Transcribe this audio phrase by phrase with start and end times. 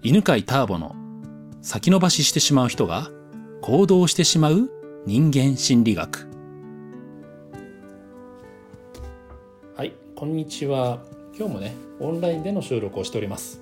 [0.00, 0.94] 犬飼ターボの
[1.60, 3.10] 先延ばししてしまう人が
[3.62, 4.70] 行動してしまう
[5.06, 6.28] 人間心理学。
[9.74, 11.00] はい、こんにちは。
[11.36, 13.60] 今日もね、オンラインでの収録をしております。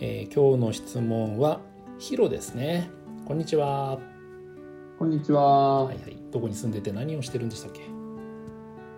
[0.00, 1.60] えー、今日の質問は、
[1.98, 2.90] ヒロですね。
[3.24, 3.98] こんにちは。
[4.98, 5.84] こんにちは。
[5.84, 6.16] はいはい。
[6.30, 7.80] どこに住んでて何をしてるんでしたっけ？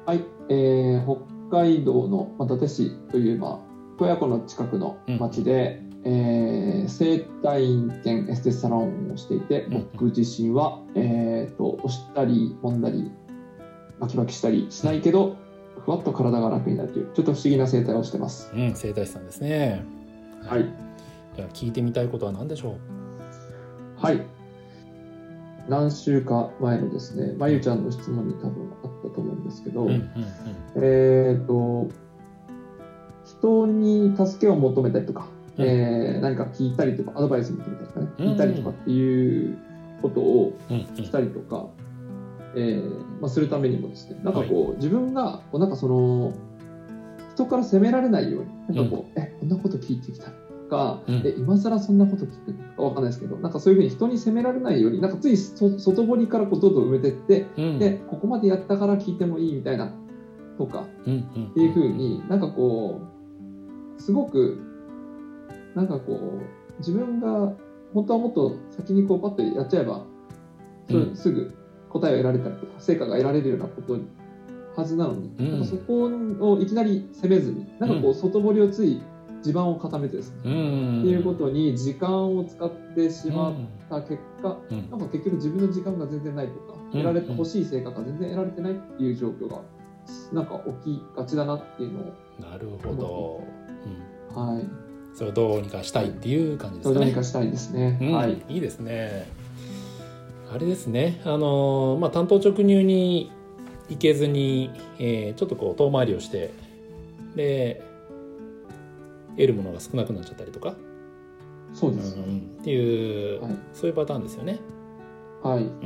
[0.05, 1.05] はい、えー、
[1.49, 13.11] 北海道の伊達市という、まあ、洞爺湖の近くの町で、えー、整体院兼エステサロンをしていて、僕自身は、えーと、押したり揉んだり
[13.99, 15.37] バキバキしたりしないけど
[15.85, 18.51] ふわっと体が楽になるというちょっと不思議な整体をしてます。
[18.55, 19.85] うん、整体師さんですね。
[20.43, 20.69] はい。
[21.37, 22.77] じゃあ聞いてみたいことは何でしょ
[24.01, 24.05] う？
[24.05, 24.23] はい。
[25.69, 30.05] 何週か前のですね、まゆちゃんの質問に多分あったと思うんですけど、うんうんうん、
[30.77, 31.89] えっ、ー、と
[33.25, 35.27] 人に助けを求めたりとか
[35.59, 38.09] えー、何か聞いたりとかアドバイスみたいなかね。
[38.19, 39.59] 聞いたりとかっていう
[40.03, 40.57] ことを
[40.97, 41.67] したりとか、
[42.57, 44.21] えーまあ、するためにもですね。
[44.23, 46.33] なんかこう、はい、自分がこうなんかその
[47.35, 50.33] 人から責められないようになんかこう、うん、えこんなこと聞いてきたと
[50.71, 59.93] か、うん、え今更そんなこと聞くのかわかんないですけどなんかそういうふうに人に責められないようになんかつい外堀からこうどんどん埋めてって、うん、でここまでやったから聞いてもいいみたいな
[60.57, 63.01] とか、っていうふうになんかこ
[63.99, 64.74] うすごく
[65.75, 67.53] なんかこう自分が
[67.93, 70.05] 本当はもっと先にこうパッとやっちゃえば、
[70.89, 71.57] うん、すぐ
[71.91, 73.99] 答えを得られたりとか成果が得られるようなこと
[74.77, 79.01] はずなのに、うん、そこをいきなり責めずになんかこう外堀をつい
[79.43, 83.55] 地盤を固めてですね、うん、っていうことに時間を使ってしまっ
[83.91, 89.61] た結果、うん、なんか結局自分の時間が全然ないとか、得られてほしい成果が全然得られてないっていう状況が
[90.33, 92.95] なんか起きがちだなっていうのをなるほ
[94.35, 94.84] ど、はい
[95.15, 96.95] それをどうにかしたいっていう感じですね。
[96.95, 97.99] どうにかしたいですね。
[98.01, 98.43] うん、はい。
[98.49, 99.29] いいですね。
[100.53, 101.21] あれですね。
[101.25, 103.31] あのまあ担当直入に
[103.89, 106.53] 行けずに、えー、ちょっとこう遠回りをして
[107.37, 107.83] で
[109.37, 110.75] 得るものが少なくなっちゃったりとか。
[111.73, 114.61] そうです、うん、っていう、はい、そういうパターンですよね。
[115.43, 115.59] はい。
[115.59, 115.81] うんうんうん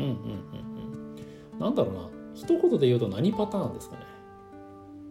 [1.54, 1.58] うん。
[1.58, 2.08] なんだろうな。
[2.34, 4.02] 一言で言うと何パターンですかね。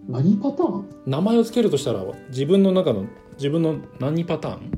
[0.07, 0.85] 何パターン？
[1.05, 4.71] 名前を付けるとしたら自分の中の自分の何パターン？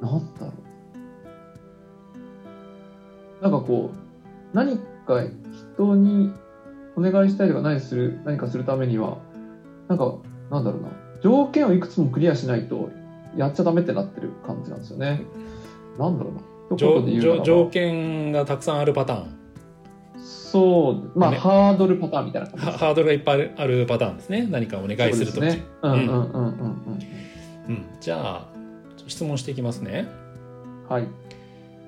[0.00, 0.52] なんだろ
[3.40, 3.42] う。
[3.42, 3.96] なんかこう
[4.56, 5.24] 何か
[5.76, 6.32] 人に
[6.96, 9.18] お願いしたいとか何する何かするためには
[9.88, 10.14] なんか
[10.50, 10.88] なんだろうな。
[11.22, 12.90] 条件をいくつもクリアしないと
[13.36, 15.22] やっちゃダメってなってる感じなんですよね。
[15.98, 16.40] なんだろうな。
[17.42, 19.39] 条件がたくさんあるパターン
[20.50, 24.48] そうまあ、ね、ハードルパターンみたいなハードルがいっぱいあるパターンですね。
[24.50, 25.40] 何かお願いすると。
[25.40, 26.98] き、ね、うんうんうんうんうん。
[27.68, 27.86] うん。
[28.00, 28.48] じゃあ
[29.06, 30.08] 質問していきますね。
[30.88, 31.06] はい。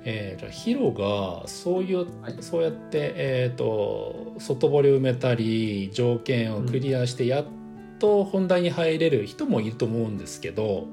[0.05, 7.45] えー、じゃあヒロがそういう、はい、そうやって、えーと、外堀を埋めたり条件をクリアしてやっ
[7.99, 10.87] と本題に入れる人もいると思うんですけど、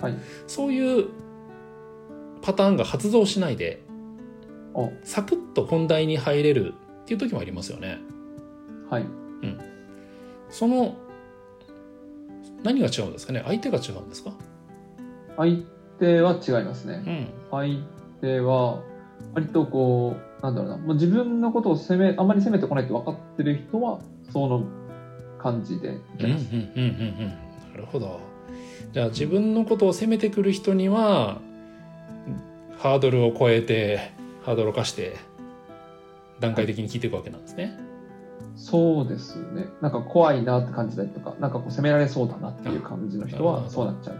[0.00, 0.16] はい、
[0.46, 1.08] そういう
[2.42, 3.82] パターンが発動しないで
[5.04, 7.98] サクッと本題に入れるっていう時もありますよね。
[8.90, 9.02] はい。
[9.02, 9.60] うん。
[10.50, 10.96] その、
[12.62, 13.42] 何が違うんですかね？
[13.46, 14.32] 相手が違うんですか？
[15.36, 15.58] 相
[15.98, 17.02] 手は違いますね。
[17.06, 17.76] うん、相
[18.20, 18.82] 手は、
[19.34, 24.00] 割とこう、なんだろうな、もう自分のことを責め、あんまり責めてこないって分かってる人は、
[24.32, 24.64] その
[25.38, 26.48] 感じでいけます。
[26.52, 26.84] うんうんうんう
[27.26, 27.28] ん。
[27.72, 28.20] なるほど。
[28.92, 31.40] じゃあ自分のことを責めてくる人には、
[32.78, 34.12] ハードルを超えて、
[34.42, 35.16] ハードルを化して
[36.40, 37.78] 段階的に聞いていくわけなんですね。
[38.56, 39.66] そうですね。
[39.80, 44.16] なんか怖いなって感じたりとか、なんかこう責められそうだなっていう感じの人はそうなっちゃう。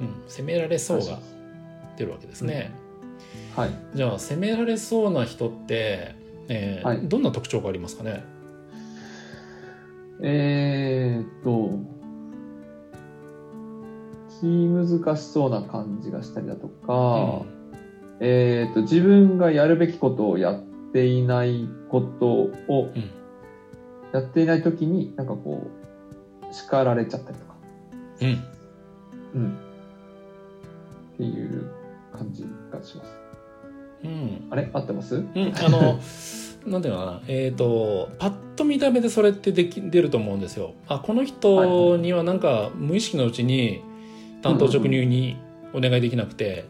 [0.00, 1.18] うん、責められそうが
[1.96, 2.72] 出るわけですね。
[3.56, 3.70] うん、はい。
[3.94, 6.14] じゃあ責められそうな人って、
[6.48, 8.24] えー、はい、どんな特徴がありますかね？
[10.20, 11.78] えー、っと
[14.40, 17.46] 気難しそうな感じがしたりだとか、うん、
[18.20, 22.92] えー、っと自分がやるべきことをやっっていないことを
[24.12, 25.66] やっていない時になんかこ
[26.50, 27.54] う叱られちゃったりとか、
[28.22, 28.44] うん、
[29.34, 29.58] うん、
[31.14, 31.70] っていう
[32.12, 33.10] 感じがします。
[34.04, 34.70] うん、あれ？
[34.72, 35.98] 合ってます、うん、あの
[36.66, 37.22] なんていうのかな。
[37.28, 40.74] えっ、ー、とパッと見た目でそれってでき出ると思うんですよ。
[40.86, 43.82] あこの人にはなんか無意識のうちに
[44.40, 45.36] 担当直入に
[45.74, 46.66] お願いできなくて、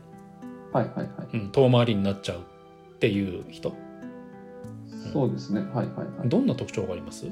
[0.72, 3.72] はいはいはい、うん、遠回りになっちゃうっていう人。
[5.12, 5.60] そうですね。
[5.60, 5.86] はいはい
[6.18, 6.28] はい。
[6.28, 7.26] どんな特徴があります？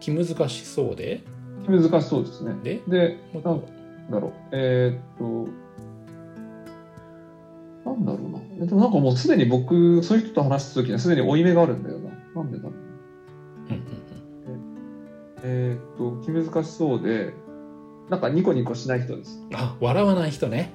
[0.00, 1.22] 気難しそうで？
[1.64, 2.54] 気難しそうですね。
[2.62, 3.40] でで、だ
[4.20, 4.32] ろう。
[4.52, 5.46] えー、っ
[7.84, 8.66] と、なんだろうな。
[8.66, 12.10] でもなんかもうすでに僕、そういう人と話すときにはすでに負い目があるんだよな。
[12.34, 12.72] なんでだろう。
[15.44, 17.34] えー、っと、気難しそうで、
[18.10, 19.40] なんかニコニコしない人です。
[19.54, 20.72] あ、笑わない人ね。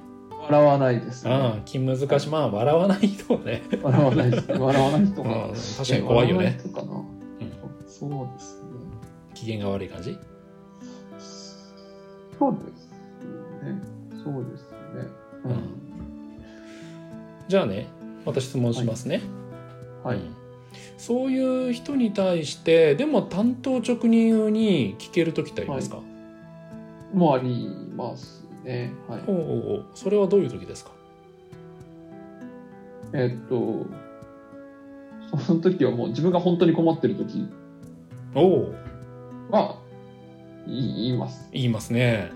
[0.47, 1.31] 笑わないです、ね。
[1.31, 2.29] ああ、気難しい。
[2.29, 3.63] まあ、笑わない人ね。
[3.81, 4.63] 笑わない人。
[4.63, 5.29] 笑わない人が。
[5.77, 6.57] 確かに怖いよね。
[6.59, 7.05] 人かな、うん。
[7.85, 8.67] そうですね。
[9.33, 10.17] 機嫌が悪い感じ？
[12.39, 12.91] そうです
[13.63, 13.81] ね。
[14.23, 14.77] そうですね。
[15.45, 15.51] うん。
[17.47, 17.87] じゃあね、
[18.25, 19.21] 私質問しますね。
[20.03, 20.17] はい。
[20.17, 20.25] はい、
[20.97, 26.03] そういう人に対して、でも担当直入に聞ける時ってありますか、は
[27.13, 28.93] い、もありますね。
[29.07, 29.23] はい。
[29.27, 30.91] おおそれはどういう時ですか？
[33.13, 33.85] えっと、
[35.45, 37.47] その時はもう自分が本当に困ってる時
[39.49, 39.77] は
[40.67, 41.49] 言います。
[41.53, 42.31] 言いますね。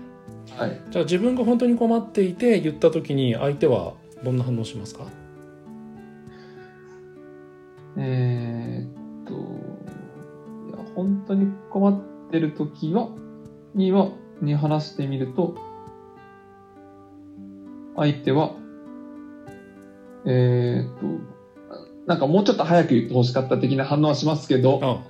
[0.56, 0.80] はい。
[0.90, 3.92] じゃあ自分が本当に困っていて言った時に相手は
[4.24, 5.04] どんな反応しますか？
[7.98, 9.36] えー、っと、い
[10.78, 12.00] や、本当に困っ
[12.30, 13.10] てる時は、
[13.74, 14.08] には、
[14.40, 15.54] に話してみると、
[17.96, 18.52] 相手は、
[20.24, 21.06] えー、っと、
[22.06, 25.02] なんかもうちょっと早く言ってほしかった的な反応はしますけど、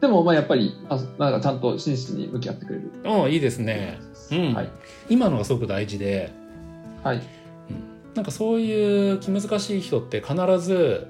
[0.00, 2.90] でもまあやっぱりあなんかちゃんと真摯に向き合ってくれる。
[3.04, 4.00] ああいいですね、
[4.32, 4.70] うん、はい、
[5.08, 6.32] 今のがすごく大事で、
[7.04, 7.16] はい。
[7.16, 7.22] うん、
[8.14, 11.06] なんかそういう気難しい人って必ず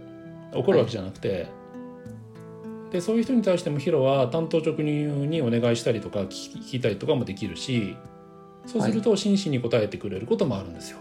[0.52, 1.34] 怒るわけじゃなくて、は
[2.90, 7.96] い、でそういう人に対してもヒロは担当直入にお願いしたりとか聞いたりとかもできるし
[8.66, 10.98] そうすると真摯に答えてくれることもあるんですよ。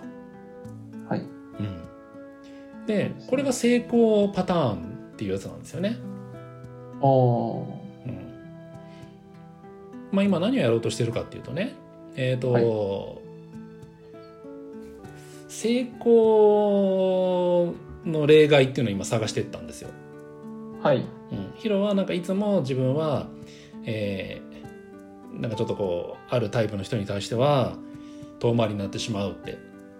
[2.89, 5.97] でこれが成功パターンっていうやつなんですよね。
[7.01, 7.79] ああ。
[10.11, 11.75] まあ、今何をやろうとしてるかっていうとね
[12.15, 12.63] えっ、ー、と、はい、
[15.47, 17.75] 成功
[18.05, 19.91] の例外っていうのを今探してったんですよ。
[20.81, 20.97] はい。
[20.97, 23.27] うん、ヒロはなんかいつも自分は、
[23.85, 27.75] えー、なんかちょっとこうあるタイプの人に対しては
[28.39, 29.59] 遠回りになってしまうって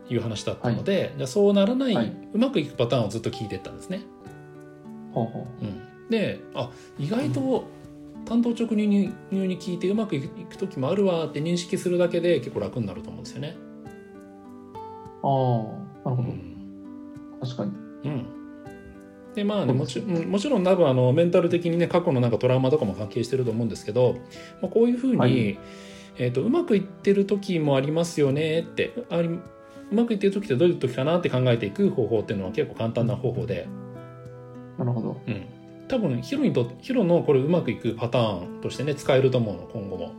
[0.10, 4.02] いう話だったので、はい、じゃそうならない、はい、うまくいくパターンをずっと聞いてったんですね。
[5.14, 5.66] ほうほう。
[5.66, 7.68] うん、であ意外と
[8.26, 13.58] 担当直入に聞いてうまくいく時もあるわって認識するだけで結構楽になると思うんですよね。
[15.24, 15.28] あ
[16.06, 16.58] あなるほど、うん、
[17.42, 17.72] 確かに。
[18.06, 18.26] うん。
[19.36, 24.18] でまあね、もちもちろん多分あのメンタル的にね過去のなんかトラウマとかも関係してると思うんですけど、
[24.62, 25.58] まあ、こういうふうに、はい、
[26.18, 29.40] えーと、うまくいってる時もありますよねってあり
[29.92, 33.68] うまくいってる時ってどういう時かなって考えていく方法っていうのは結構簡単な方法で。
[34.78, 35.22] なるほど。
[35.28, 35.46] うん、
[35.88, 40.12] 多分ヒロにとヒロのこれうまくいくパターンとしてね使えると思うの今後も。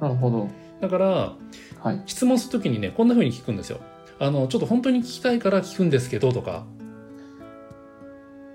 [0.00, 0.48] なるほど。
[0.80, 1.32] だから、
[1.80, 3.80] はい、質問するときにねこんなふうに聞くんですよ。
[4.18, 6.64] あのちょっと本当に聞きたいから聞くんですけどとか。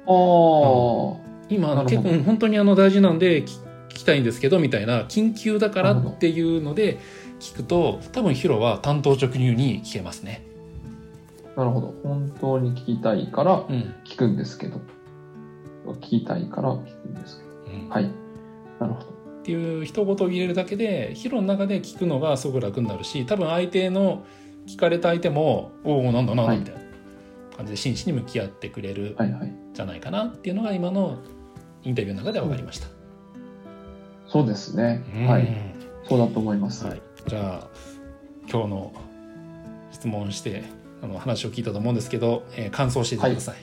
[0.07, 3.69] ああ、うん、今結構本当にあの大事なんで聞
[3.99, 6.99] きたいんですけどみたいな緊急だからっていうので
[7.39, 10.45] 聞くと多分ヒロは担当直入に聞けますね。
[11.55, 11.93] なるほど。
[12.03, 13.63] 本当に聞きたいから
[14.05, 14.81] 聞くんですけど、うん
[15.95, 18.03] 聞きたいから聞くんですけど、うん、はい。
[18.79, 19.07] なるほど。
[19.39, 24.25] っていう一言を入れるだけでヒロの中で聞くのがすごく楽になるし多分相手の
[24.67, 26.81] 聞かれた相手も「おおなんだなんだ」みたいな
[27.57, 29.15] 感じで真摯に向き合ってくれる
[29.73, 31.18] じゃないかなっていうのが今の
[31.83, 32.87] インタビューの中で分かりました、
[34.30, 35.48] そうですね、はい。
[36.07, 37.68] そうだと思います、はい、じゃあ
[38.50, 38.94] 今日の
[39.92, 40.64] 質問して
[41.02, 43.56] あの話を聞いたと思うんですけど、えー、感想してください。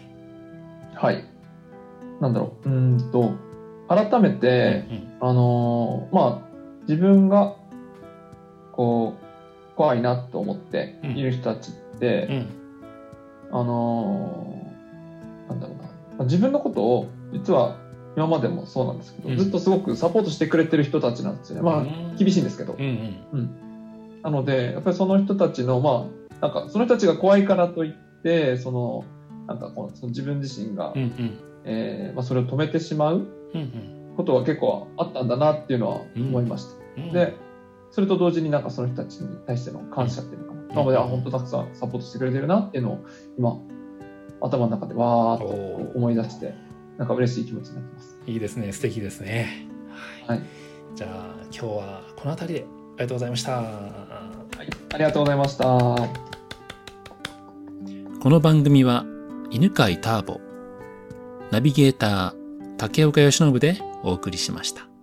[0.94, 1.36] はい、はい
[2.20, 3.32] なんだろう、うんと、
[3.88, 6.48] 改めて、うんうん、あのまあ、
[6.88, 7.56] 自分が、
[8.72, 12.48] こう、怖いなと思っている人たちって、
[13.50, 14.62] うん、あの
[15.48, 17.76] なんだろうな、自分のことを、実は
[18.16, 21.56] 今までもそうなんですけど、うん、ずっとすごくサポートしてくれてる人たちなんですよ。
[21.56, 21.62] ね。
[21.62, 22.74] まあ、厳しいんですけど。
[22.78, 23.50] うん、うん、
[24.22, 26.08] なので、やっぱりその人たちの、ま
[26.40, 29.04] あ、なんか、その人たちが怖いからといって、その、
[29.46, 31.38] なんかこの、その自分自身が、うんうん。
[31.66, 33.26] えーまあ、それを止めてしまう
[34.16, 36.76] ことは結構あったんだなっていうのは思いました。
[36.96, 37.08] うん。
[37.08, 37.34] うん、で
[37.90, 43.04] それと同時になんかその人たちに対しての感謝っていうのかな、なのであ本当たくさんサポートしてくれてるなっていうのを
[43.36, 43.58] 今
[44.40, 46.54] 頭の中でわーっと思い出して
[46.98, 48.16] なんか嬉しい気持ちになってます。
[48.26, 48.72] いいですね。
[48.72, 49.68] 素敵ですね。
[50.26, 50.42] はい、
[50.94, 53.52] じゃあ今日はこの辺りでありがとうございました。
[53.52, 54.70] はい。
[54.94, 55.64] ありがとうございました。
[58.20, 59.04] この番組は
[59.50, 60.40] 犬飼ターボ
[61.50, 64.95] ナビゲーター竹岡由伸でお送りしました。